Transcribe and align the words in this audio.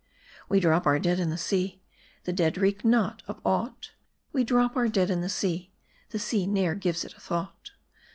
We 0.49 0.59
drop 0.59 0.87
our 0.87 0.97
dead 0.97 1.19
in 1.19 1.29
the 1.29 1.37
sea, 1.37 1.79
The 2.23 2.33
dead 2.33 2.57
reck 2.57 2.83
not 2.83 3.21
of 3.27 3.39
aught; 3.45 3.91
We 4.33 4.43
drop 4.43 4.75
our 4.75 4.87
dead 4.87 5.11
in 5.11 5.21
the 5.21 5.29
sea, 5.29 5.73
The 6.09 6.17
sea 6.17 6.47
ne'er 6.47 6.73
gives 6.73 7.05
it 7.05 7.13
a 7.15 7.19
thought. 7.19 7.73